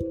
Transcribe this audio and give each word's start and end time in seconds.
Hi, 0.00 0.06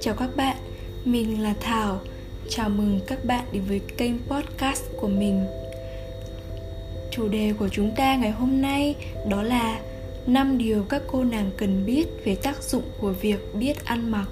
chào 0.00 0.14
các 0.18 0.36
bạn, 0.36 0.56
mình 1.04 1.42
là 1.42 1.54
Thảo. 1.60 2.00
Chào 2.48 2.68
mừng 2.68 3.00
các 3.06 3.24
bạn 3.24 3.44
đến 3.52 3.62
với 3.68 3.80
kênh 3.96 4.12
podcast 4.28 4.82
của 5.00 5.08
mình. 5.08 5.44
Chủ 7.10 7.28
đề 7.28 7.52
của 7.58 7.68
chúng 7.68 7.90
ta 7.96 8.16
ngày 8.16 8.30
hôm 8.30 8.60
nay 8.60 8.94
đó 9.28 9.42
là 9.42 9.80
năm 10.26 10.58
điều 10.58 10.84
các 10.88 11.02
cô 11.12 11.24
nàng 11.24 11.50
cần 11.56 11.86
biết 11.86 12.06
về 12.24 12.34
tác 12.34 12.62
dụng 12.62 12.84
của 13.00 13.12
việc 13.12 13.54
biết 13.54 13.84
ăn 13.84 14.10
mặc. 14.10 14.26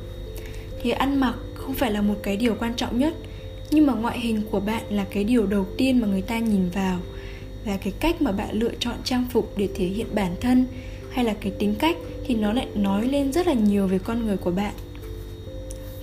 Thì 0.83 0.91
ăn 0.91 1.21
mặc 1.21 1.35
không 1.55 1.75
phải 1.75 1.91
là 1.91 2.03
một 2.03 2.17
cái 2.23 2.37
điều 2.37 2.55
quan 2.55 2.75
trọng 2.77 2.99
nhất 2.99 3.15
Nhưng 3.71 3.87
mà 3.87 3.95
ngoại 3.95 4.21
hình 4.21 4.43
của 4.51 4.61
bạn 4.61 4.83
là 4.91 5.07
cái 5.11 5.25
điều 5.25 5.47
đầu 5.47 5.67
tiên 5.77 6.01
mà 6.01 6.09
người 6.09 6.23
ta 6.23 6.39
nhìn 6.39 6.69
vào. 6.75 6.99
Và 7.65 7.77
cái 7.77 7.93
cách 8.01 8.23
mà 8.23 8.33
bạn 8.33 8.49
lựa 8.53 8.73
chọn 8.81 8.95
trang 9.05 9.27
phục 9.33 9.53
để 9.57 9.69
thể 9.75 9.87
hiện 9.87 10.07
bản 10.15 10.37
thân 10.41 10.67
Hay 11.11 11.25
là 11.25 11.35
cái 11.41 11.53
tính 11.59 11.75
cách 11.79 11.97
thì 12.27 12.35
nó 12.35 12.53
lại 12.53 12.67
nói 12.75 13.09
lên 13.09 13.33
rất 13.33 13.47
là 13.47 13.53
nhiều 13.53 13.87
về 13.87 13.99
con 13.99 14.27
người 14.27 14.37
của 14.37 14.51
bạn. 14.51 14.75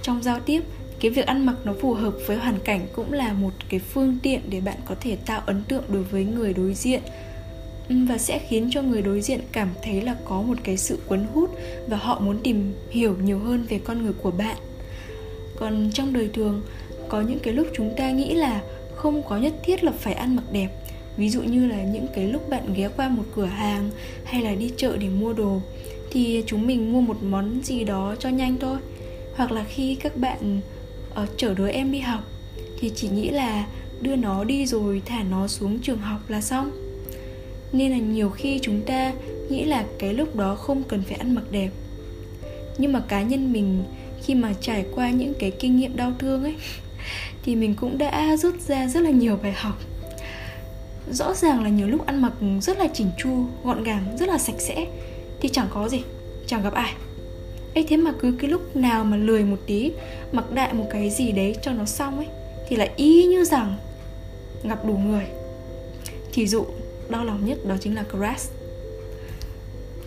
Trong 0.01 0.23
giao 0.23 0.39
tiếp, 0.39 0.63
cái 0.99 1.11
việc 1.11 1.25
ăn 1.25 1.45
mặc 1.45 1.55
nó 1.63 1.73
phù 1.81 1.93
hợp 1.93 2.13
với 2.27 2.37
hoàn 2.37 2.59
cảnh 2.59 2.87
cũng 2.93 3.13
là 3.13 3.33
một 3.33 3.53
cái 3.69 3.79
phương 3.79 4.17
tiện 4.23 4.41
để 4.49 4.61
bạn 4.61 4.77
có 4.85 4.95
thể 5.01 5.17
tạo 5.25 5.41
ấn 5.45 5.63
tượng 5.63 5.83
đối 5.89 6.03
với 6.03 6.25
người 6.25 6.53
đối 6.53 6.73
diện. 6.73 7.01
Và 7.89 8.17
sẽ 8.17 8.39
khiến 8.47 8.69
cho 8.71 8.81
người 8.81 9.01
đối 9.01 9.21
diện 9.21 9.41
cảm 9.51 9.69
thấy 9.83 10.01
là 10.01 10.15
có 10.25 10.41
một 10.41 10.57
cái 10.63 10.77
sự 10.77 10.99
cuốn 11.07 11.25
hút 11.33 11.55
và 11.87 11.97
họ 11.97 12.19
muốn 12.19 12.39
tìm 12.43 12.73
hiểu 12.89 13.15
nhiều 13.23 13.39
hơn 13.39 13.65
về 13.69 13.79
con 13.83 14.03
người 14.03 14.13
của 14.13 14.31
bạn. 14.31 14.57
Còn 15.55 15.89
trong 15.93 16.13
đời 16.13 16.29
thường, 16.33 16.61
có 17.09 17.21
những 17.21 17.39
cái 17.39 17.53
lúc 17.53 17.67
chúng 17.75 17.93
ta 17.97 18.11
nghĩ 18.11 18.33
là 18.33 18.61
không 18.95 19.23
có 19.23 19.37
nhất 19.37 19.53
thiết 19.63 19.83
là 19.83 19.91
phải 19.91 20.13
ăn 20.13 20.35
mặc 20.35 20.43
đẹp 20.51 20.69
ví 21.17 21.29
dụ 21.29 21.41
như 21.41 21.67
là 21.67 21.83
những 21.83 22.07
cái 22.15 22.27
lúc 22.27 22.49
bạn 22.49 22.73
ghé 22.73 22.89
qua 22.97 23.09
một 23.09 23.23
cửa 23.35 23.45
hàng 23.45 23.89
hay 24.23 24.41
là 24.41 24.55
đi 24.55 24.71
chợ 24.77 24.97
để 24.97 25.09
mua 25.09 25.33
đồ 25.33 25.61
thì 26.11 26.43
chúng 26.45 26.67
mình 26.67 26.93
mua 26.93 27.01
một 27.01 27.23
món 27.23 27.59
gì 27.63 27.83
đó 27.83 28.15
cho 28.19 28.29
nhanh 28.29 28.57
thôi. 28.59 28.77
Hoặc 29.35 29.51
là 29.51 29.63
khi 29.63 29.95
các 29.95 30.17
bạn 30.17 30.59
uh, 31.23 31.29
chở 31.37 31.53
đứa 31.53 31.69
em 31.69 31.91
đi 31.91 31.99
học 31.99 32.23
thì 32.79 32.91
chỉ 32.95 33.09
nghĩ 33.09 33.29
là 33.29 33.67
đưa 34.01 34.15
nó 34.15 34.43
đi 34.43 34.65
rồi 34.65 35.01
thả 35.05 35.23
nó 35.23 35.47
xuống 35.47 35.79
trường 35.79 35.97
học 35.97 36.19
là 36.27 36.41
xong. 36.41 36.71
Nên 37.73 37.91
là 37.91 37.97
nhiều 37.97 38.29
khi 38.29 38.59
chúng 38.61 38.81
ta 38.81 39.13
nghĩ 39.49 39.63
là 39.63 39.85
cái 39.99 40.13
lúc 40.13 40.35
đó 40.35 40.55
không 40.55 40.83
cần 40.83 41.01
phải 41.01 41.15
ăn 41.15 41.35
mặc 41.35 41.43
đẹp. 41.51 41.69
Nhưng 42.77 42.93
mà 42.93 42.99
cá 42.99 43.21
nhân 43.21 43.53
mình 43.53 43.83
khi 44.23 44.35
mà 44.35 44.53
trải 44.61 44.85
qua 44.95 45.09
những 45.09 45.33
cái 45.39 45.51
kinh 45.51 45.77
nghiệm 45.77 45.95
đau 45.95 46.13
thương 46.19 46.43
ấy 46.43 46.55
thì 47.43 47.55
mình 47.55 47.75
cũng 47.75 47.97
đã 47.97 48.37
rút 48.37 48.61
ra 48.61 48.87
rất 48.87 49.03
là 49.03 49.09
nhiều 49.09 49.37
bài 49.43 49.51
học 49.51 49.79
rõ 51.11 51.33
ràng 51.33 51.63
là 51.63 51.69
nhiều 51.69 51.87
lúc 51.87 52.05
ăn 52.05 52.21
mặc 52.21 52.33
rất 52.61 52.77
là 52.77 52.87
chỉnh 52.93 53.11
chu, 53.17 53.45
gọn 53.63 53.83
gàng, 53.83 54.17
rất 54.19 54.29
là 54.29 54.37
sạch 54.37 54.59
sẽ. 54.59 54.87
Thì 55.39 55.49
chẳng 55.49 55.67
có 55.73 55.89
gì, 55.89 56.01
chẳng 56.47 56.63
gặp 56.63 56.73
ai. 56.73 56.93
Ấy 57.75 57.85
thế 57.89 57.97
mà 57.97 58.11
cứ 58.19 58.35
cái 58.39 58.49
lúc 58.49 58.75
nào 58.75 59.03
mà 59.03 59.17
lười 59.17 59.43
một 59.43 59.57
tí, 59.65 59.91
mặc 60.31 60.51
đại 60.51 60.73
một 60.73 60.85
cái 60.91 61.09
gì 61.09 61.31
đấy 61.31 61.55
cho 61.61 61.71
nó 61.71 61.85
xong 61.85 62.17
ấy, 62.17 62.27
thì 62.69 62.75
lại 62.75 62.91
y 62.95 63.25
như 63.25 63.45
rằng 63.45 63.77
gặp 64.63 64.85
đủ 64.85 64.97
người. 64.97 65.25
Thì 66.33 66.47
dụ, 66.47 66.65
đau 67.09 67.25
lòng 67.25 67.45
nhất 67.45 67.57
đó 67.65 67.75
chính 67.81 67.95
là 67.95 68.03
crash 68.03 68.51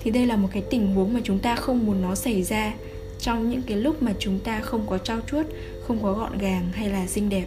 thì 0.02 0.10
đây 0.10 0.26
là 0.26 0.36
một 0.36 0.48
cái 0.52 0.62
tình 0.70 0.94
huống 0.94 1.14
mà 1.14 1.20
chúng 1.24 1.38
ta 1.38 1.56
không 1.56 1.86
muốn 1.86 2.02
nó 2.02 2.14
xảy 2.14 2.42
ra 2.42 2.74
trong 3.18 3.50
những 3.50 3.62
cái 3.62 3.76
lúc 3.76 4.02
mà 4.02 4.12
chúng 4.18 4.38
ta 4.38 4.60
không 4.60 4.86
có 4.86 4.98
trau 4.98 5.18
chuốt, 5.30 5.46
không 5.86 6.02
có 6.02 6.12
gọn 6.12 6.38
gàng 6.38 6.68
hay 6.72 6.88
là 6.88 7.06
xinh 7.06 7.28
đẹp 7.28 7.46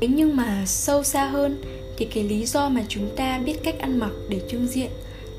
thế 0.00 0.08
nhưng 0.08 0.36
mà 0.36 0.64
sâu 0.66 1.04
xa 1.04 1.24
hơn 1.24 1.62
thì 1.96 2.04
cái 2.04 2.24
lý 2.24 2.46
do 2.46 2.68
mà 2.68 2.84
chúng 2.88 3.16
ta 3.16 3.38
biết 3.38 3.56
cách 3.64 3.78
ăn 3.78 3.98
mặc 3.98 4.10
để 4.28 4.40
trưng 4.50 4.66
diện, 4.66 4.90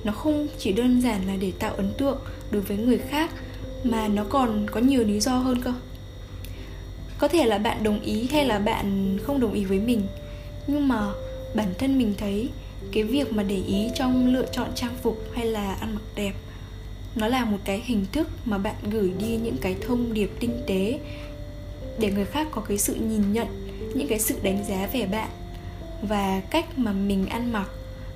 nó 0.03 0.11
không 0.11 0.47
chỉ 0.57 0.71
đơn 0.71 1.01
giản 1.01 1.27
là 1.27 1.35
để 1.39 1.51
tạo 1.59 1.73
ấn 1.73 1.93
tượng 1.97 2.17
đối 2.51 2.61
với 2.61 2.77
người 2.77 2.97
khác, 2.97 3.31
mà 3.83 4.07
nó 4.07 4.23
còn 4.29 4.67
có 4.71 4.79
nhiều 4.79 5.03
lý 5.03 5.19
do 5.19 5.37
hơn 5.37 5.61
cơ. 5.61 5.73
Có 7.17 7.27
thể 7.27 7.45
là 7.45 7.57
bạn 7.57 7.83
đồng 7.83 8.01
ý 8.01 8.27
hay 8.31 8.45
là 8.45 8.59
bạn 8.59 9.17
không 9.23 9.39
đồng 9.39 9.53
ý 9.53 9.63
với 9.63 9.79
mình, 9.79 10.01
nhưng 10.67 10.87
mà 10.87 11.11
bản 11.55 11.73
thân 11.77 11.97
mình 11.97 12.13
thấy 12.17 12.49
cái 12.91 13.03
việc 13.03 13.33
mà 13.33 13.43
để 13.43 13.61
ý 13.67 13.89
trong 13.95 14.33
lựa 14.33 14.45
chọn 14.51 14.67
trang 14.75 14.95
phục 15.03 15.23
hay 15.33 15.45
là 15.45 15.73
ăn 15.73 15.95
mặc 15.95 16.03
đẹp, 16.15 16.33
nó 17.15 17.27
là 17.27 17.45
một 17.45 17.57
cái 17.65 17.81
hình 17.85 18.05
thức 18.11 18.27
mà 18.45 18.57
bạn 18.57 18.75
gửi 18.91 19.11
đi 19.19 19.37
những 19.43 19.57
cái 19.61 19.75
thông 19.81 20.13
điệp 20.13 20.31
tinh 20.39 20.63
tế 20.67 20.99
để 21.99 22.11
người 22.11 22.25
khác 22.25 22.47
có 22.51 22.61
cái 22.61 22.77
sự 22.77 22.95
nhìn 22.95 23.33
nhận 23.33 23.47
những 23.95 24.07
cái 24.07 24.19
sự 24.19 24.35
đánh 24.43 24.65
giá 24.69 24.89
về 24.93 25.05
bạn 25.05 25.29
và 26.01 26.41
cách 26.51 26.79
mà 26.79 26.91
mình 26.91 27.25
ăn 27.25 27.53
mặc, 27.53 27.67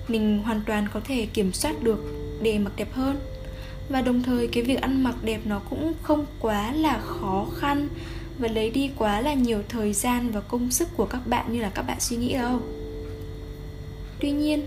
mình 0.07 0.39
hoàn 0.43 0.61
toàn 0.65 0.87
có 0.93 0.99
thể 1.03 1.27
kiểm 1.33 1.53
soát 1.53 1.83
được 1.83 1.99
để 2.41 2.59
mặc 2.59 2.71
đẹp 2.77 2.93
hơn. 2.93 3.19
Và 3.89 4.01
đồng 4.01 4.23
thời 4.23 4.47
cái 4.47 4.63
việc 4.63 4.81
ăn 4.81 5.03
mặc 5.03 5.15
đẹp 5.23 5.41
nó 5.45 5.61
cũng 5.69 5.93
không 6.01 6.25
quá 6.39 6.73
là 6.73 7.01
khó 7.05 7.47
khăn 7.57 7.87
và 8.39 8.47
lấy 8.47 8.69
đi 8.69 8.91
quá 8.97 9.21
là 9.21 9.33
nhiều 9.33 9.63
thời 9.69 9.93
gian 9.93 10.31
và 10.31 10.41
công 10.41 10.71
sức 10.71 10.87
của 10.97 11.05
các 11.05 11.27
bạn 11.27 11.53
như 11.53 11.61
là 11.61 11.71
các 11.75 11.81
bạn 11.81 11.99
suy 11.99 12.17
nghĩ 12.17 12.33
đâu 12.33 12.59
tuy 14.23 14.31
nhiên, 14.31 14.65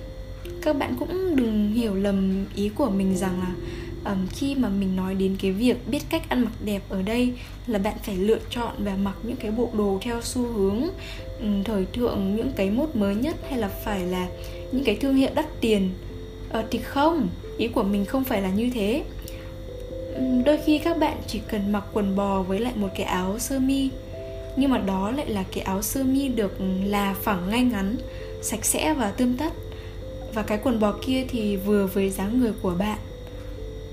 các 0.63 0.79
bạn 0.79 0.95
cũng 0.99 1.37
đừng 1.37 1.73
hiểu 1.73 1.95
lầm 1.95 2.45
ý 2.55 2.69
của 2.69 2.91
mình 2.91 3.17
rằng 3.17 3.41
là 3.41 3.51
um, 4.07 4.27
khi 4.27 4.55
mà 4.55 4.69
mình 4.69 4.97
nói 4.97 5.15
đến 5.15 5.37
cái 5.43 5.53
việc 5.53 5.89
biết 5.89 6.03
cách 6.11 6.29
ăn 6.29 6.45
mặc 6.45 6.53
đẹp 6.65 6.83
ở 6.89 7.03
đây 7.03 7.33
là 7.67 7.79
bạn 7.79 7.95
phải 8.03 8.17
lựa 8.17 8.39
chọn 8.51 8.75
và 8.79 8.97
mặc 8.97 9.15
những 9.23 9.37
cái 9.37 9.51
bộ 9.51 9.71
đồ 9.73 9.99
theo 10.03 10.21
xu 10.23 10.43
hướng 10.43 10.83
um, 11.41 11.63
thời 11.65 11.87
thượng 11.93 12.37
những 12.37 12.53
cái 12.57 12.71
mốt 12.71 12.97
mới 12.97 13.15
nhất 13.15 13.37
hay 13.51 13.59
là 13.59 13.69
phải 13.85 14.01
là 14.01 14.27
những 14.73 14.85
cái 14.85 14.97
thương 14.97 15.17
hiệu 15.17 15.31
đắt 15.35 15.47
tiền? 15.61 15.91
Uh, 16.59 16.65
thì 16.71 16.79
không 16.79 17.29
ý 17.59 17.69
của 17.69 17.83
mình 17.83 18.05
không 18.05 18.25
phải 18.25 18.43
là 18.43 18.51
như 18.51 18.71
thế. 18.75 19.05
Đôi 20.45 20.59
khi 20.65 20.79
các 20.79 20.99
bạn 20.99 21.17
chỉ 21.27 21.41
cần 21.49 21.73
mặc 21.73 21.85
quần 21.93 22.17
bò 22.17 22.43
với 22.43 22.59
lại 22.59 22.73
một 22.77 22.89
cái 22.95 23.07
áo 23.07 23.39
sơ 23.39 23.59
mi 23.59 23.91
nhưng 24.57 24.71
mà 24.71 24.79
đó 24.79 25.11
lại 25.11 25.31
là 25.31 25.45
cái 25.53 25.65
áo 25.65 25.83
sơ 25.83 26.05
mi 26.05 26.29
được 26.29 26.57
là 26.85 27.15
phẳng 27.23 27.51
ngay 27.51 27.63
ngắn 27.63 27.97
sạch 28.43 28.65
sẽ 28.65 28.95
và 28.95 29.11
tươm 29.11 29.37
tất. 29.37 29.53
Và 30.35 30.43
cái 30.43 30.59
quần 30.63 30.81
bò 30.81 30.95
kia 31.07 31.25
thì 31.29 31.57
vừa 31.57 31.87
với 31.87 32.11
dáng 32.11 32.41
người 32.41 32.53
của 32.63 32.75
bạn 32.79 32.99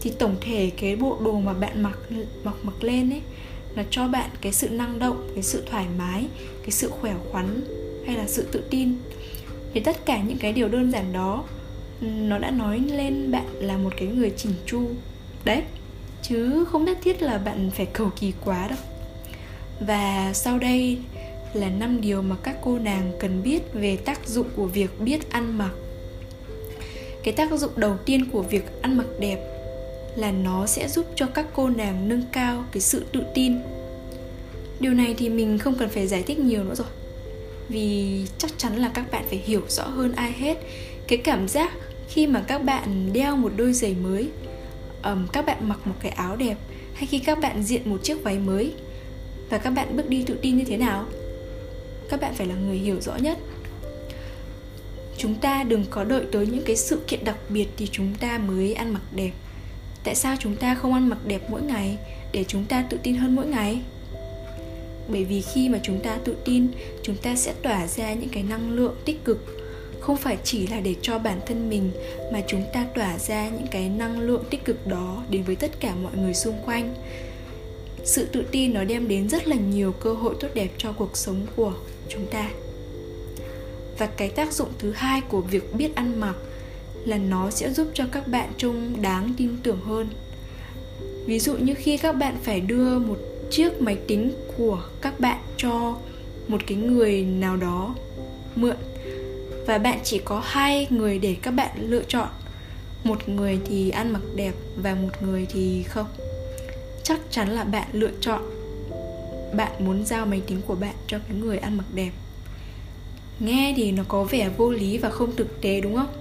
thì 0.04 0.12
tổng 0.20 0.36
thể 0.42 0.72
cái 0.78 0.96
bộ 0.96 1.18
đồ 1.24 1.40
mà 1.40 1.54
bạn 1.54 1.84
mặc 1.84 2.00
mặc 2.44 2.56
mặc 2.64 2.84
lên 2.84 3.10
ấy, 3.10 3.22
nó 3.76 3.84
cho 3.90 4.08
bạn 4.08 4.30
cái 4.42 4.54
sự 4.54 4.70
năng 4.70 5.00
động, 5.00 5.30
cái 5.34 5.44
sự 5.44 5.64
thoải 5.72 5.86
mái, 5.98 6.26
cái 6.62 6.72
sự 6.72 6.90
khỏe 6.90 7.14
khoắn 7.32 7.62
hay 8.06 8.16
là 8.16 8.28
sự 8.28 8.48
tự 8.52 8.64
tin. 8.70 8.96
Thì 9.74 9.80
tất 9.80 10.06
cả 10.06 10.22
những 10.22 10.38
cái 10.38 10.54
điều 10.54 10.68
đơn 10.68 10.92
giản 10.92 11.14
đó 11.14 11.44
ừ, 12.02 12.08
nó 12.08 12.38
đã 12.38 12.52
nói 12.52 12.80
lên 12.92 13.32
bạn 13.32 13.46
là 13.60 13.78
một 13.78 13.94
cái 13.98 14.08
người 14.08 14.32
chỉnh 14.38 14.54
chu. 14.66 14.82
Đấy, 15.46 15.62
chứ 16.22 16.66
không 16.66 16.86
nhất 16.86 16.98
thiết 17.04 17.22
là 17.22 17.38
bạn 17.38 17.72
phải 17.76 17.86
cầu 17.86 18.12
kỳ 18.20 18.34
quá 18.46 18.68
đâu. 18.68 18.80
Và 19.80 20.32
sau 20.34 20.60
đây 20.60 20.98
là 21.54 21.70
năm 21.70 22.02
điều 22.02 22.22
mà 22.22 22.36
các 22.44 22.58
cô 22.62 22.80
nàng 22.80 23.12
cần 23.20 23.44
biết 23.44 23.74
về 23.74 23.96
tác 23.96 24.28
dụng 24.28 24.48
của 24.56 24.66
việc 24.66 25.00
biết 25.00 25.32
ăn 25.32 25.58
mặc. 25.58 25.72
Cái 27.24 27.34
tác 27.34 27.52
dụng 27.52 27.72
đầu 27.76 27.98
tiên 28.06 28.26
của 28.32 28.42
việc 28.42 28.82
ăn 28.82 28.98
mặc 28.98 29.08
đẹp 29.20 29.53
là 30.16 30.32
nó 30.32 30.66
sẽ 30.66 30.88
giúp 30.88 31.06
cho 31.16 31.26
các 31.26 31.46
cô 31.54 31.70
nàng 31.70 32.10
nâng 32.10 32.24
cao 32.32 32.66
cái 32.72 32.82
sự 32.82 33.06
tự 33.12 33.24
tin. 33.34 33.60
Điều 34.80 34.94
này 34.94 35.16
thì 35.18 35.30
mình 35.30 35.58
không 35.58 35.76
cần 35.80 35.90
phải 35.90 36.08
giải 36.08 36.24
thích 36.24 36.40
nhiều 36.40 36.64
nữa 36.64 36.76
rồi. 36.76 36.88
Vì 37.70 38.26
chắc 38.38 38.52
chắn 38.58 38.78
là 38.78 38.92
các 38.94 39.12
bạn 39.12 39.26
phải 39.30 39.38
hiểu 39.38 39.62
rõ 39.68 39.84
hơn 39.84 40.12
ai 40.16 40.32
hết 40.32 40.58
cái 41.08 41.18
cảm 41.18 41.48
giác 41.48 41.74
khi 42.10 42.28
mà 42.28 42.44
các 42.48 42.64
bạn 42.64 43.14
đeo 43.14 43.36
một 43.36 43.52
đôi 43.56 43.74
giày 43.74 43.94
mới 43.94 44.30
um, 45.04 45.28
các 45.34 45.46
bạn 45.46 45.70
mặc 45.70 45.80
một 45.86 45.96
cái 46.00 46.12
áo 46.12 46.36
đẹp 46.36 46.56
hay 46.94 47.08
khi 47.08 47.20
các 47.20 47.40
bạn 47.40 47.64
diện 47.64 47.82
một 47.86 48.04
chiếc 48.04 48.24
váy 48.24 48.40
mới 48.40 48.74
và 49.50 49.58
các 49.58 49.70
bạn 49.70 49.98
bước 49.98 50.10
đi 50.10 50.24
tự 50.28 50.40
tin 50.42 50.58
như 50.58 50.64
thế 50.66 50.78
nào. 50.78 51.06
Các 52.10 52.22
bạn 52.22 52.34
phải 52.34 52.48
là 52.48 52.56
người 52.56 52.78
hiểu 52.78 53.02
rõ 53.02 53.16
nhất. 53.16 53.38
Chúng 55.18 55.36
ta 55.36 55.64
đừng 55.64 55.86
có 55.90 56.04
đợi 56.04 56.26
tới 56.32 56.48
những 56.48 56.64
cái 56.66 56.76
sự 56.76 57.00
kiện 57.08 57.24
đặc 57.24 57.38
biệt 57.50 57.68
thì 57.78 57.88
chúng 57.92 58.16
ta 58.20 58.38
mới 58.38 58.74
ăn 58.74 58.94
mặc 58.94 59.02
đẹp 59.16 59.32
tại 60.04 60.16
sao 60.16 60.36
chúng 60.40 60.56
ta 60.56 60.76
không 60.76 60.94
ăn 60.94 61.10
mặc 61.10 61.18
đẹp 61.28 61.42
mỗi 61.50 61.62
ngày, 61.62 61.98
để 62.32 62.44
chúng 62.44 62.66
ta 62.66 62.86
tự 62.90 63.00
tin 63.04 63.16
hơn 63.16 63.36
mỗi 63.36 63.48
ngày? 63.48 63.82
Bởi 65.08 65.24
vì 65.24 65.42
khi 65.42 65.70
mà 65.70 65.80
chúng 65.84 66.00
ta 66.00 66.18
tự 66.24 66.36
tin, 66.46 66.68
chúng 67.04 67.16
ta 67.16 67.36
sẽ 67.36 67.54
tỏa 67.62 67.88
ra 67.88 68.14
những 68.14 68.30
cái 68.30 68.44
năng 68.44 68.72
lượng 68.72 68.96
tích 69.06 69.24
cực. 69.24 69.60
Không 70.00 70.18
phải 70.18 70.38
chỉ 70.44 70.68
là 70.68 70.80
để 70.80 70.96
cho 71.02 71.20
bản 71.20 71.40
thân 71.46 71.70
mình, 71.70 71.92
mà 72.34 72.42
chúng 72.48 72.64
ta 72.74 72.86
tỏa 72.96 73.18
ra 73.18 73.50
những 73.50 73.68
cái 73.72 73.90
năng 73.90 74.20
lượng 74.20 74.44
tích 74.50 74.66
cực 74.66 74.88
đó 74.88 75.24
đến 75.30 75.44
với 75.44 75.56
tất 75.56 75.80
cả 75.80 75.96
mọi 75.96 76.18
người 76.18 76.34
xung 76.34 76.62
quanh. 76.66 76.96
Sự 78.04 78.26
tự 78.26 78.46
tin 78.52 78.74
nó 78.74 78.84
đem 78.84 79.08
đến 79.08 79.30
rất 79.30 79.48
là 79.48 79.56
nhiều 79.56 79.92
cơ 79.92 80.14
hội 80.14 80.36
tốt 80.40 80.48
đẹp 80.54 80.70
cho 80.78 80.92
cuộc 80.92 81.18
sống 81.18 81.46
của 81.56 81.74
chúng 82.10 82.26
ta. 82.32 82.50
Và 83.98 84.06
cái 84.06 84.30
tác 84.30 84.54
dụng 84.54 84.70
thứ 84.80 84.92
hai 84.92 85.22
của 85.22 85.42
việc 85.42 85.76
biết 85.76 85.96
ăn 85.96 86.20
mặc 86.20 86.36
là 87.06 87.18
nó 87.18 87.50
sẽ 87.50 87.74
giúp 87.74 87.88
cho 87.94 88.06
các 88.12 88.28
bạn 88.28 88.50
trông 88.58 89.02
đáng 89.02 89.34
tin 89.38 89.58
tưởng 89.64 89.80
hơn. 89.86 90.08
Ví 91.26 91.40
dụ 91.40 91.58
như 91.58 91.74
khi 91.74 91.98
các 91.98 92.12
bạn 92.12 92.38
phải 92.44 92.62
đưa 92.62 93.00
một 93.00 93.18
chiếc 93.52 93.82
máy 93.82 93.98
tính 94.08 94.32
của 94.58 94.84
các 95.02 95.20
bạn 95.20 95.40
cho 95.58 95.96
một 96.48 96.62
cái 96.68 96.78
người 96.78 97.22
nào 97.22 97.58
đó 97.58 97.96
mượn, 98.56 98.76
và 99.68 99.78
bạn 99.78 100.00
chỉ 100.04 100.22
có 100.26 100.42
hai 100.46 100.88
người 100.90 101.20
để 101.20 101.36
các 101.42 101.52
bạn 101.52 101.70
lựa 101.78 102.04
chọn, 102.08 102.28
một 103.04 103.30
người 103.30 103.60
thì 103.66 103.90
ăn 103.90 104.14
mặc 104.14 104.22
đẹp 104.36 104.54
và 104.76 104.96
một 104.96 105.10
người 105.22 105.46
thì 105.50 105.84
không. 105.84 106.08
Chắc 107.04 107.20
chắn 107.32 107.50
là 107.50 107.64
bạn 107.64 107.88
lựa 107.92 108.12
chọn, 108.22 108.42
bạn 109.56 109.72
muốn 109.80 110.06
giao 110.06 110.26
máy 110.26 110.42
tính 110.48 110.62
của 110.68 110.76
bạn 110.76 110.96
cho 111.08 111.20
cái 111.28 111.38
người 111.38 111.58
ăn 111.58 111.78
mặc 111.78 111.86
đẹp. 111.94 112.12
Nghe 113.40 113.74
thì 113.78 113.92
nó 113.92 114.04
có 114.08 114.24
vẻ 114.24 114.50
vô 114.58 114.72
lý 114.72 114.98
và 114.98 115.10
không 115.10 115.36
thực 115.36 115.62
tế, 115.62 115.82
đúng 115.82 115.96
không? 115.96 116.14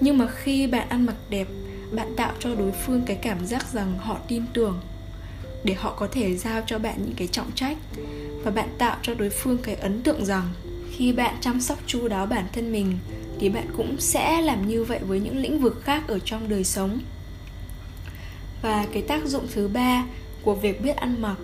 Nhưng 0.00 0.18
mà 0.18 0.26
khi 0.26 0.66
bạn 0.66 0.88
ăn 0.88 1.06
mặc 1.06 1.16
đẹp, 1.30 1.48
bạn 1.92 2.16
tạo 2.16 2.32
cho 2.38 2.54
đối 2.54 2.72
phương 2.72 3.02
cái 3.06 3.16
cảm 3.22 3.46
giác 3.46 3.72
rằng 3.72 3.98
họ 3.98 4.18
tin 4.28 4.42
tưởng, 4.52 4.80
để 5.64 5.74
họ 5.74 5.94
có 5.98 6.08
thể 6.12 6.36
giao 6.36 6.62
cho 6.66 6.78
bạn 6.78 6.94
những 6.98 7.14
cái 7.16 7.28
trọng 7.28 7.52
trách. 7.54 7.76
Và 8.44 8.50
bạn 8.50 8.68
tạo 8.78 8.96
cho 9.02 9.14
đối 9.14 9.30
phương 9.30 9.58
cái 9.62 9.74
ấn 9.74 10.02
tượng 10.02 10.24
rằng 10.24 10.48
khi 10.90 11.12
bạn 11.12 11.34
chăm 11.40 11.60
sóc 11.60 11.78
chu 11.86 12.08
đáo 12.08 12.26
bản 12.26 12.44
thân 12.52 12.72
mình, 12.72 12.98
thì 13.40 13.48
bạn 13.48 13.66
cũng 13.76 13.96
sẽ 14.00 14.42
làm 14.42 14.68
như 14.68 14.84
vậy 14.84 14.98
với 15.02 15.20
những 15.20 15.38
lĩnh 15.38 15.60
vực 15.60 15.82
khác 15.82 16.02
ở 16.08 16.18
trong 16.18 16.48
đời 16.48 16.64
sống. 16.64 17.00
Và 18.62 18.86
cái 18.92 19.02
tác 19.02 19.24
dụng 19.24 19.46
thứ 19.54 19.68
ba 19.68 20.04
của 20.42 20.54
việc 20.54 20.82
biết 20.82 20.96
ăn 20.96 21.22
mặc, 21.22 21.36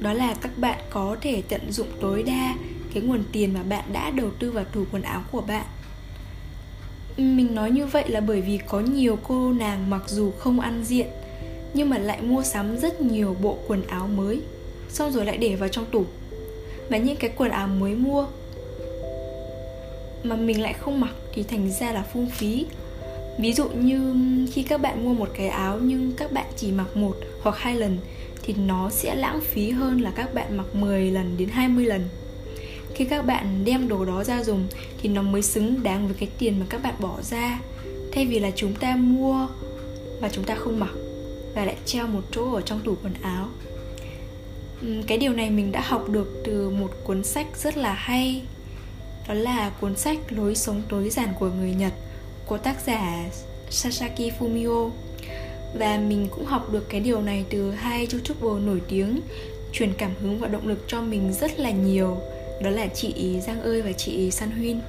đó 0.00 0.12
là 0.12 0.34
các 0.34 0.58
bạn 0.58 0.78
có 0.90 1.16
thể 1.20 1.42
tận 1.48 1.72
dụng 1.72 1.88
tối 2.00 2.22
đa 2.22 2.54
cái 2.94 3.02
nguồn 3.02 3.24
tiền 3.32 3.54
mà 3.54 3.62
bạn 3.62 3.84
đã 3.92 4.10
đầu 4.10 4.30
tư 4.38 4.50
vào 4.50 4.64
tủ 4.64 4.84
quần 4.92 5.02
áo 5.02 5.22
của 5.30 5.40
bạn 5.40 5.64
mình 7.16 7.54
nói 7.54 7.70
như 7.70 7.86
vậy 7.86 8.04
là 8.08 8.20
bởi 8.20 8.40
vì 8.40 8.58
có 8.68 8.80
nhiều 8.80 9.18
cô 9.22 9.52
nàng 9.52 9.90
mặc 9.90 10.02
dù 10.06 10.30
không 10.30 10.60
ăn 10.60 10.84
diện, 10.84 11.06
nhưng 11.74 11.90
mà 11.90 11.98
lại 11.98 12.22
mua 12.22 12.42
sắm 12.42 12.78
rất 12.78 13.00
nhiều 13.00 13.36
bộ 13.42 13.58
quần 13.68 13.86
áo 13.86 14.06
mới. 14.06 14.40
Xong 14.88 15.12
rồi 15.12 15.24
lại 15.24 15.36
để 15.36 15.56
vào 15.56 15.68
trong 15.68 15.86
tủ. 15.86 16.04
Và 16.88 16.96
những 16.96 17.16
cái 17.16 17.30
quần 17.36 17.50
áo 17.50 17.68
mới 17.68 17.94
mua 17.94 18.26
mà 20.22 20.36
mình 20.36 20.62
lại 20.62 20.72
không 20.72 21.00
mặc 21.00 21.14
thì 21.34 21.42
thành 21.42 21.70
ra 21.70 21.92
là 21.92 22.02
phung 22.02 22.30
phí. 22.30 22.66
Ví 23.38 23.52
dụ 23.52 23.68
như 23.68 24.14
khi 24.52 24.62
các 24.62 24.80
bạn 24.80 25.04
mua 25.04 25.12
một 25.12 25.28
cái 25.34 25.48
áo 25.48 25.78
nhưng 25.82 26.12
các 26.16 26.32
bạn 26.32 26.46
chỉ 26.56 26.72
mặc 26.72 26.96
một 26.96 27.16
hoặc 27.42 27.56
hai 27.58 27.74
lần 27.74 27.98
thì 28.42 28.54
nó 28.66 28.90
sẽ 28.90 29.14
lãng 29.14 29.40
phí 29.40 29.70
hơn 29.70 30.00
là 30.00 30.10
các 30.10 30.34
bạn 30.34 30.56
mặc 30.56 30.74
10 30.74 31.10
lần 31.10 31.36
đến 31.38 31.48
20 31.48 31.84
lần 31.84 32.08
khi 33.00 33.06
các 33.06 33.26
bạn 33.26 33.64
đem 33.64 33.88
đồ 33.88 34.04
đó 34.04 34.24
ra 34.24 34.42
dùng 34.42 34.66
thì 35.02 35.08
nó 35.08 35.22
mới 35.22 35.42
xứng 35.42 35.82
đáng 35.82 36.06
với 36.06 36.16
cái 36.20 36.28
tiền 36.38 36.60
mà 36.60 36.66
các 36.68 36.82
bạn 36.82 36.94
bỏ 37.00 37.16
ra. 37.22 37.60
Thay 38.12 38.26
vì 38.26 38.38
là 38.38 38.50
chúng 38.56 38.74
ta 38.74 38.96
mua 38.96 39.48
và 40.20 40.28
chúng 40.28 40.44
ta 40.44 40.54
không 40.54 40.80
mặc 40.80 40.90
và 41.54 41.64
lại 41.64 41.76
treo 41.84 42.06
một 42.06 42.20
chỗ 42.32 42.54
ở 42.54 42.60
trong 42.60 42.80
tủ 42.84 42.94
quần 43.02 43.14
áo. 43.22 43.48
Cái 45.06 45.18
điều 45.18 45.32
này 45.32 45.50
mình 45.50 45.72
đã 45.72 45.80
học 45.80 46.08
được 46.08 46.42
từ 46.44 46.70
một 46.70 46.90
cuốn 47.04 47.24
sách 47.24 47.46
rất 47.56 47.76
là 47.76 47.92
hay. 47.92 48.42
Đó 49.28 49.34
là 49.34 49.70
cuốn 49.80 49.96
sách 49.96 50.18
lối 50.28 50.54
sống 50.54 50.82
tối 50.88 51.10
giản 51.10 51.28
của 51.38 51.50
người 51.50 51.74
nhật 51.74 51.92
của 52.46 52.58
tác 52.58 52.76
giả 52.86 53.24
sasaki 53.70 54.32
fumio. 54.38 54.90
Và 55.74 55.98
mình 56.08 56.28
cũng 56.30 56.46
học 56.46 56.72
được 56.72 56.88
cái 56.88 57.00
điều 57.00 57.20
này 57.20 57.44
từ 57.50 57.70
hai 57.70 58.08
youtuber 58.12 58.66
nổi 58.66 58.80
tiếng, 58.88 59.20
truyền 59.72 59.92
cảm 59.98 60.10
hứng 60.20 60.38
và 60.38 60.48
động 60.48 60.68
lực 60.68 60.84
cho 60.86 61.00
mình 61.00 61.32
rất 61.32 61.60
là 61.60 61.70
nhiều 61.70 62.16
đó 62.62 62.70
là 62.70 62.86
chị 62.86 63.40
Giang 63.46 63.62
ơi 63.62 63.82
và 63.82 63.92
chị 63.92 64.30
San 64.30 64.50
Huyên. 64.50 64.80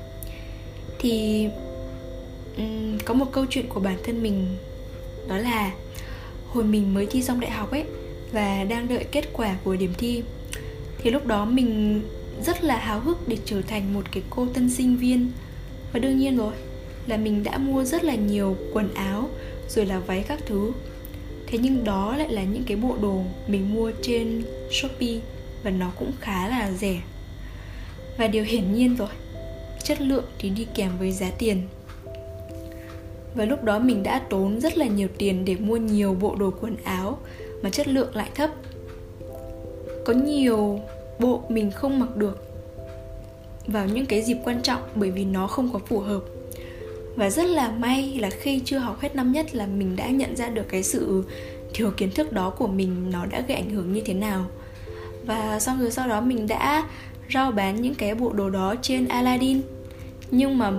Thì 0.99 1.47
um, 2.57 2.97
có 3.05 3.13
một 3.13 3.25
câu 3.31 3.45
chuyện 3.49 3.65
của 3.69 3.79
bản 3.79 3.97
thân 4.03 4.23
mình 4.23 4.57
đó 5.27 5.37
là 5.37 5.71
hồi 6.47 6.63
mình 6.63 6.93
mới 6.93 7.05
thi 7.05 7.23
xong 7.23 7.39
đại 7.39 7.51
học 7.51 7.71
ấy 7.71 7.83
và 8.31 8.63
đang 8.63 8.87
đợi 8.87 9.05
kết 9.11 9.29
quả 9.33 9.55
của 9.63 9.75
điểm 9.75 9.93
thi. 9.97 10.23
Thì 10.97 11.09
lúc 11.09 11.25
đó 11.25 11.45
mình 11.45 12.01
rất 12.45 12.63
là 12.63 12.77
háo 12.77 12.99
hức 12.99 13.27
để 13.27 13.37
trở 13.45 13.61
thành 13.61 13.93
một 13.93 14.11
cái 14.11 14.23
cô 14.29 14.47
tân 14.53 14.69
sinh 14.69 14.97
viên. 14.97 15.31
Và 15.93 15.99
đương 15.99 16.17
nhiên 16.17 16.37
rồi 16.37 16.53
là 17.07 17.17
mình 17.17 17.43
đã 17.43 17.57
mua 17.57 17.83
rất 17.83 18.03
là 18.03 18.15
nhiều 18.15 18.55
quần 18.73 18.93
áo 18.93 19.29
rồi 19.69 19.85
là 19.85 19.99
váy 19.99 20.23
các 20.27 20.39
thứ. 20.45 20.71
Thế 21.47 21.57
nhưng 21.57 21.83
đó 21.83 22.17
lại 22.17 22.33
là 22.33 22.43
những 22.43 22.63
cái 22.63 22.77
bộ 22.77 22.97
đồ 23.01 23.23
mình 23.47 23.73
mua 23.73 23.91
trên 24.01 24.43
shopee 24.71 25.19
và 25.63 25.71
nó 25.71 25.91
cũng 25.99 26.11
khá 26.19 26.49
là 26.49 26.71
rẻ 26.71 27.01
và 28.17 28.27
điều 28.27 28.43
hiển 28.43 28.73
nhiên 28.73 28.95
rồi, 28.95 29.09
chất 29.83 30.01
lượng 30.01 30.25
thì 30.39 30.49
đi 30.49 30.67
kèm 30.75 30.91
với 30.99 31.11
giá 31.11 31.31
tiền. 31.37 31.61
Và 33.35 33.45
lúc 33.45 33.63
đó 33.63 33.79
mình 33.79 34.03
đã 34.03 34.21
tốn 34.29 34.61
rất 34.61 34.77
là 34.77 34.85
nhiều 34.85 35.07
tiền 35.17 35.45
để 35.45 35.55
mua 35.55 35.77
nhiều 35.77 36.17
bộ 36.19 36.35
đồ 36.35 36.51
quần 36.61 36.75
áo 36.83 37.17
mà 37.61 37.69
chất 37.69 37.87
lượng 37.87 38.15
lại 38.15 38.29
thấp. 38.35 38.49
Có 40.05 40.13
nhiều 40.13 40.79
bộ 41.19 41.43
mình 41.49 41.71
không 41.71 41.99
mặc 41.99 42.15
được 42.15 42.47
vào 43.67 43.85
những 43.85 44.05
cái 44.05 44.21
dịp 44.21 44.37
quan 44.43 44.61
trọng 44.61 44.81
bởi 44.95 45.11
vì 45.11 45.25
nó 45.25 45.47
không 45.47 45.69
có 45.73 45.79
phù 45.79 45.99
hợp. 45.99 46.21
Và 47.15 47.29
rất 47.29 47.45
là 47.45 47.71
may 47.71 48.17
là 48.19 48.29
khi 48.29 48.61
chưa 48.65 48.77
học 48.77 48.99
hết 48.99 49.15
năm 49.15 49.31
nhất 49.31 49.55
là 49.55 49.65
mình 49.65 49.95
đã 49.95 50.07
nhận 50.07 50.35
ra 50.35 50.49
được 50.49 50.65
cái 50.69 50.83
sự 50.83 51.23
thiếu 51.73 51.91
kiến 51.97 52.11
thức 52.11 52.33
đó 52.33 52.49
của 52.49 52.67
mình 52.67 53.11
nó 53.11 53.25
đã 53.25 53.41
gây 53.47 53.57
ảnh 53.57 53.69
hưởng 53.69 53.93
như 53.93 54.01
thế 54.05 54.13
nào. 54.13 54.45
Và 55.25 55.59
xong 55.59 55.79
rồi 55.79 55.91
sau 55.91 56.07
đó 56.07 56.21
mình 56.21 56.47
đã 56.47 56.89
rao 57.33 57.51
bán 57.51 57.81
những 57.81 57.95
cái 57.95 58.15
bộ 58.15 58.33
đồ 58.33 58.49
đó 58.49 58.75
trên 58.81 59.07
Aladdin. 59.07 59.61
Nhưng 60.31 60.57
mà 60.57 60.71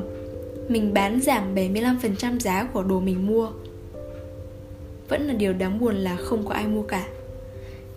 mình 0.68 0.94
bán 0.94 1.20
giảm 1.20 1.54
75% 1.54 2.38
giá 2.38 2.64
của 2.64 2.82
đồ 2.82 3.00
mình 3.00 3.26
mua. 3.26 3.50
Vẫn 5.08 5.26
là 5.26 5.34
điều 5.34 5.52
đáng 5.52 5.78
buồn 5.78 5.96
là 5.96 6.16
không 6.16 6.46
có 6.46 6.54
ai 6.54 6.66
mua 6.66 6.82
cả. 6.82 7.06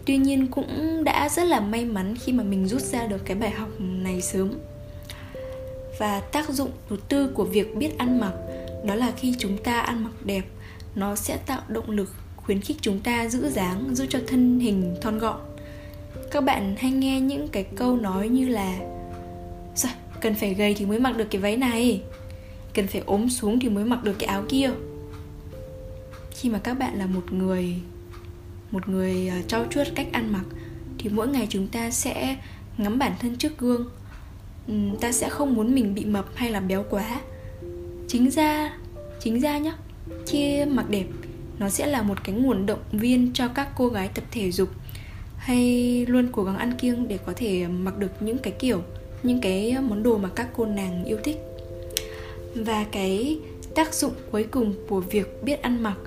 Tuy 0.06 0.18
nhiên 0.18 0.48
cũng 0.48 1.04
đã 1.04 1.30
rất 1.30 1.44
là 1.44 1.60
may 1.60 1.86
mắn 1.86 2.16
khi 2.24 2.32
mà 2.32 2.44
mình 2.44 2.68
rút 2.68 2.82
ra 2.82 3.08
được 3.08 3.26
cái 3.26 3.38
bài 3.38 3.50
học 3.50 3.70
này 3.80 4.22
sớm. 4.22 4.54
Và 6.00 6.20
tác 6.20 6.50
dụng 6.50 6.72
thứ 6.90 6.98
tư 7.10 7.28
của 7.28 7.44
việc 7.44 7.76
biết 7.76 7.98
ăn 7.98 8.20
mặc, 8.20 8.34
đó 8.86 8.96
là 8.96 9.12
khi 9.18 9.36
chúng 9.38 9.58
ta 9.58 9.80
ăn 9.80 10.04
mặc 10.04 10.14
đẹp, 10.24 10.44
nó 10.96 11.16
sẽ 11.16 11.38
tạo 11.46 11.62
động 11.68 11.90
lực 11.90 12.10
khuyến 12.36 12.62
khích 12.62 12.78
chúng 12.82 13.00
ta 13.00 13.28
giữ 13.28 13.50
dáng, 13.50 13.96
giữ 13.96 14.06
cho 14.10 14.20
thân 14.28 14.60
hình 14.60 14.96
thon 15.02 15.18
gọn 15.20 15.40
các 16.32 16.44
bạn 16.44 16.76
hay 16.78 16.92
nghe 16.92 17.20
những 17.22 17.48
cái 17.48 17.64
câu 17.64 17.98
nói 17.98 18.30
như 18.30 18.48
là 18.48 18.78
rồi 19.76 19.92
cần 20.22 20.36
phải 20.36 20.54
gầy 20.54 20.74
thì 20.74 20.86
mới 20.86 21.00
mặc 21.00 21.18
được 21.18 21.28
cái 21.32 21.42
váy 21.42 21.58
này. 21.58 22.02
Cần 22.74 22.88
phải 22.88 23.02
ốm 23.06 23.30
xuống 23.30 23.60
thì 23.60 23.70
mới 23.70 23.86
mặc 23.86 24.04
được 24.04 24.16
cái 24.20 24.28
áo 24.28 24.44
kia. 24.50 24.72
Khi 26.32 26.50
mà 26.50 26.60
các 26.60 26.74
bạn 26.74 26.98
là 26.98 27.06
một 27.06 27.34
người 27.34 27.76
một 28.72 28.90
người 28.90 29.28
ờ, 29.28 29.36
trau 29.48 29.66
chuốt 29.70 29.88
cách 29.96 30.08
ăn 30.12 30.34
mặc, 30.34 30.44
thì 30.98 31.10
mỗi 31.10 31.28
ngày 31.28 31.48
chúng 31.50 31.68
ta 31.68 31.90
sẽ 31.92 32.38
ngắm 32.78 33.00
bản 33.00 33.12
thân 33.20 33.36
trước 33.36 33.58
gương. 33.58 33.90
Ta 35.02 35.12
sẽ 35.12 35.30
không 35.30 35.54
muốn 35.54 35.76
mình 35.76 35.96
bị 35.96 36.06
mập 36.06 36.26
hay 36.36 36.52
là 36.52 36.60
béo 36.60 36.86
quá. 36.90 37.22
Chính 38.08 38.32
ra 38.32 38.74
chính 39.20 39.40
ra 39.40 39.58
nhá 39.58 39.74
khi 40.28 40.66
mặc 40.66 40.90
đẹp 40.90 41.06
nó 41.60 41.70
sẽ 41.70 41.86
là 41.86 42.02
một 42.02 42.24
cái 42.24 42.36
nguồn 42.36 42.66
động 42.66 42.84
viên 42.92 43.34
cho 43.34 43.48
các 43.48 43.70
cô 43.76 43.88
gái 43.88 44.08
tập 44.08 44.24
thể 44.32 44.52
dục 44.52 44.70
hay 45.46 46.06
luôn 46.06 46.28
cố 46.32 46.44
gắng 46.44 46.58
ăn 46.58 46.74
kiêng 46.78 47.08
để 47.08 47.18
có 47.26 47.34
thể 47.36 47.68
mặc 47.68 47.98
được 47.98 48.12
những 48.20 48.38
cái 48.38 48.54
kiểu, 48.60 48.82
những 49.24 49.42
cái 49.42 49.76
món 49.82 50.04
đồ 50.04 50.18
mà 50.18 50.30
các 50.36 50.48
cô 50.58 50.66
nàng 50.66 51.04
yêu 51.04 51.18
thích. 51.24 51.38
Và 52.56 52.86
cái 52.92 53.40
tác 53.76 53.94
dụng 53.94 54.12
cuối 54.32 54.44
cùng 54.44 54.74
của 54.90 55.00
việc 55.00 55.44
biết 55.44 55.62
ăn 55.62 55.84
mặc 55.84 55.98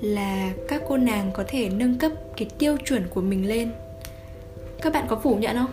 là 0.00 0.52
các 0.68 0.82
cô 0.88 0.96
nàng 0.96 1.30
có 1.34 1.44
thể 1.48 1.68
nâng 1.68 1.98
cấp 1.98 2.12
cái 2.36 2.48
tiêu 2.58 2.76
chuẩn 2.84 3.02
của 3.10 3.20
mình 3.20 3.48
lên. 3.48 3.70
Các 4.82 4.92
bạn 4.92 5.06
có 5.08 5.20
phủ 5.22 5.36
nhận 5.36 5.56
không? 5.56 5.70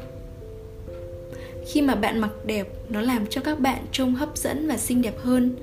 Khi 1.67 1.81
mà 1.81 1.95
bạn 1.95 2.19
mặc 2.19 2.31
đẹp, 2.45 2.67
nó 2.89 3.01
làm 3.01 3.27
cho 3.29 3.41
các 3.41 3.59
bạn 3.59 3.85
trông 3.91 4.15
hấp 4.15 4.37
dẫn 4.37 4.67
và 4.67 4.77
xinh 4.77 5.01
đẹp 5.01 5.17
hơn. 5.19 5.55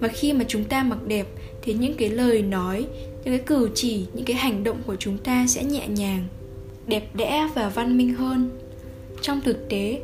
Và 0.00 0.08
khi 0.08 0.32
mà 0.32 0.44
chúng 0.48 0.64
ta 0.64 0.82
mặc 0.82 0.98
đẹp, 1.06 1.26
thì 1.62 1.74
những 1.74 1.94
cái 1.94 2.08
lời 2.08 2.42
nói, 2.42 2.86
những 3.24 3.38
cái 3.38 3.46
cử 3.46 3.70
chỉ, 3.74 4.06
những 4.14 4.24
cái 4.24 4.36
hành 4.36 4.64
động 4.64 4.82
của 4.86 4.96
chúng 4.96 5.18
ta 5.18 5.46
sẽ 5.48 5.64
nhẹ 5.64 5.88
nhàng 5.88 6.24
đẹp 6.86 7.16
đẽ 7.16 7.48
và 7.54 7.68
văn 7.68 7.98
minh 7.98 8.14
hơn. 8.14 8.50
Trong 9.22 9.40
thực 9.40 9.68
tế 9.68 10.00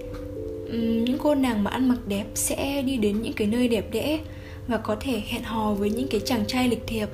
những 0.73 1.19
cô 1.19 1.35
nàng 1.35 1.65
mà 1.65 1.71
ăn 1.71 1.89
mặc 1.89 1.99
đẹp 2.07 2.25
sẽ 2.35 2.83
đi 2.83 2.97
đến 2.97 3.23
những 3.23 3.33
cái 3.33 3.47
nơi 3.47 3.69
đẹp 3.69 3.93
đẽ 3.93 4.19
và 4.69 4.77
có 4.77 4.97
thể 5.01 5.23
hẹn 5.27 5.43
hò 5.43 5.73
với 5.73 5.91
những 5.91 6.09
cái 6.09 6.21
chàng 6.25 6.45
trai 6.47 6.69
lịch 6.69 6.87
thiệp. 6.87 7.09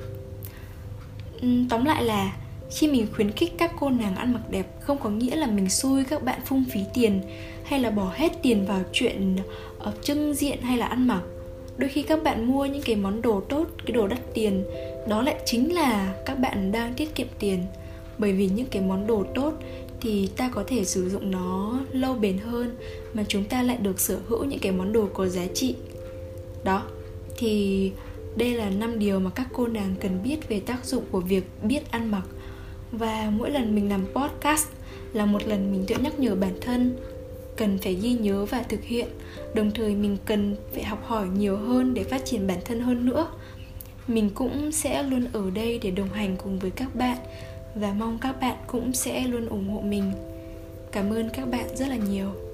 Tóm 1.69 1.85
lại 1.85 2.03
là, 2.03 2.35
khi 2.71 2.87
mình 2.87 3.07
khuyến 3.15 3.31
khích 3.31 3.53
các 3.57 3.71
cô 3.79 3.89
nàng 3.89 4.15
ăn 4.15 4.33
mặc 4.33 4.49
đẹp 4.49 4.65
không 4.81 4.97
có 4.97 5.09
nghĩa 5.09 5.35
là 5.35 5.47
mình 5.47 5.69
xui 5.69 6.03
các 6.03 6.23
bạn 6.23 6.39
phung 6.45 6.65
phí 6.71 6.79
tiền 6.93 7.21
hay 7.63 7.79
là 7.79 7.89
bỏ 7.89 8.11
hết 8.15 8.31
tiền 8.41 8.65
vào 8.65 8.81
chuyện 8.93 9.37
ở 9.79 9.93
trưng 10.01 10.33
diện 10.33 10.61
hay 10.61 10.77
là 10.77 10.85
ăn 10.85 11.07
mặc. 11.07 11.21
Đôi 11.77 11.89
khi 11.89 12.01
các 12.01 12.23
bạn 12.23 12.45
mua 12.45 12.65
những 12.65 12.81
cái 12.81 12.95
món 12.95 13.21
đồ 13.21 13.41
tốt, 13.49 13.67
cái 13.85 13.91
đồ 13.91 14.07
đắt 14.07 14.19
tiền, 14.33 14.63
đó 15.07 15.21
lại 15.21 15.35
chính 15.45 15.73
là 15.73 16.13
các 16.25 16.39
bạn 16.39 16.71
đang 16.71 16.93
tiết 16.93 17.15
kiệm 17.15 17.27
tiền 17.39 17.63
bởi 18.19 18.33
vì 18.33 18.47
những 18.47 18.67
cái 18.71 18.81
món 18.81 19.07
đồ 19.07 19.23
tốt 19.35 19.53
thì 20.01 20.29
ta 20.37 20.49
có 20.53 20.63
thể 20.67 20.85
sử 20.85 21.09
dụng 21.09 21.31
nó 21.31 21.79
lâu 21.91 22.13
bền 22.13 22.37
hơn 22.37 22.75
mà 23.13 23.23
chúng 23.27 23.43
ta 23.43 23.61
lại 23.61 23.77
được 23.77 23.99
sở 23.99 24.19
hữu 24.27 24.43
những 24.43 24.59
cái 24.59 24.71
món 24.71 24.93
đồ 24.93 25.09
có 25.13 25.27
giá 25.27 25.45
trị. 25.53 25.75
Đó, 26.63 26.83
thì 27.37 27.91
đây 28.35 28.53
là 28.53 28.69
năm 28.69 28.99
điều 28.99 29.19
mà 29.19 29.29
các 29.29 29.47
cô 29.53 29.67
nàng 29.67 29.95
cần 30.01 30.23
biết 30.23 30.49
về 30.49 30.59
tác 30.59 30.85
dụng 30.85 31.03
của 31.11 31.19
việc 31.19 31.43
biết 31.63 31.91
ăn 31.91 32.11
mặc. 32.11 32.23
Và 32.91 33.31
mỗi 33.37 33.51
lần 33.51 33.75
mình 33.75 33.89
làm 33.89 34.05
podcast 34.15 34.67
là 35.13 35.25
một 35.25 35.47
lần 35.47 35.71
mình 35.71 35.83
tự 35.87 35.95
nhắc 35.95 36.19
nhở 36.19 36.35
bản 36.35 36.53
thân 36.61 36.97
cần 37.57 37.77
phải 37.77 37.95
ghi 37.95 38.13
nhớ 38.13 38.45
và 38.45 38.63
thực 38.63 38.83
hiện. 38.83 39.07
Đồng 39.53 39.71
thời 39.71 39.95
mình 39.95 40.17
cần 40.25 40.55
phải 40.73 40.83
học 40.83 41.05
hỏi 41.05 41.27
nhiều 41.37 41.57
hơn 41.57 41.93
để 41.93 42.03
phát 42.03 42.25
triển 42.25 42.47
bản 42.47 42.59
thân 42.65 42.79
hơn 42.79 43.05
nữa. 43.05 43.27
Mình 44.07 44.29
cũng 44.35 44.71
sẽ 44.71 45.03
luôn 45.03 45.27
ở 45.33 45.49
đây 45.49 45.79
để 45.83 45.91
đồng 45.91 46.09
hành 46.09 46.35
cùng 46.43 46.59
với 46.59 46.71
các 46.71 46.95
bạn 46.95 47.17
và 47.79 47.93
mong 47.93 48.17
các 48.21 48.41
bạn 48.41 48.57
cũng 48.67 48.93
sẽ 48.93 49.27
luôn 49.27 49.45
ủng 49.45 49.69
hộ 49.69 49.81
mình. 49.81 50.11
Cảm 50.91 51.13
ơn 51.13 51.29
các 51.29 51.49
bạn 51.51 51.75
rất 51.75 51.87
là 51.87 51.95
nhiều. 51.95 52.48